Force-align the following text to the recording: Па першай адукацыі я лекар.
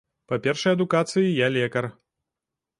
Па 0.31 0.39
першай 0.45 0.77
адукацыі 0.77 1.37
я 1.45 1.53
лекар. 1.61 1.91